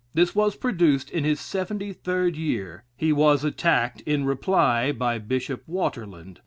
[0.15, 2.85] This was produced in his seventy third year.
[2.97, 6.39] He was attacked in Reply by Bishop Waterland.